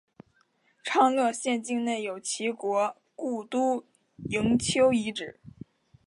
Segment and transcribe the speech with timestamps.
[0.83, 3.85] 昌乐县境内有齐国故都
[4.31, 5.39] 营丘遗址。